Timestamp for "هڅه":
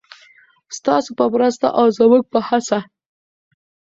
2.47-2.79